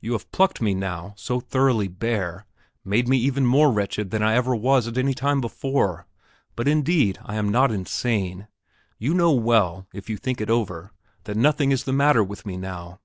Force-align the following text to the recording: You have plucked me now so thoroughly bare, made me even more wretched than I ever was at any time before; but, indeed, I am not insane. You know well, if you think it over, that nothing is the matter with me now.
You 0.00 0.12
have 0.12 0.32
plucked 0.32 0.62
me 0.62 0.72
now 0.74 1.12
so 1.18 1.38
thoroughly 1.38 1.86
bare, 1.86 2.46
made 2.82 3.06
me 3.08 3.18
even 3.18 3.44
more 3.44 3.70
wretched 3.70 4.10
than 4.10 4.22
I 4.22 4.32
ever 4.34 4.56
was 4.56 4.88
at 4.88 4.96
any 4.96 5.12
time 5.12 5.42
before; 5.42 6.06
but, 6.56 6.66
indeed, 6.66 7.18
I 7.26 7.34
am 7.36 7.50
not 7.50 7.70
insane. 7.70 8.48
You 8.98 9.12
know 9.12 9.32
well, 9.32 9.86
if 9.92 10.08
you 10.08 10.16
think 10.16 10.40
it 10.40 10.48
over, 10.48 10.92
that 11.24 11.36
nothing 11.36 11.72
is 11.72 11.84
the 11.84 11.92
matter 11.92 12.24
with 12.24 12.46
me 12.46 12.56
now. 12.56 13.00